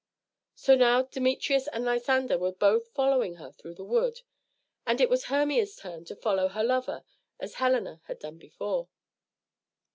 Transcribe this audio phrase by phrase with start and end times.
[0.55, 4.21] So now Demetrius and Lysander were both following her through the wood,
[4.83, 7.03] and it was Hermia's turn to follow her lover
[7.39, 8.87] as Helena had done before.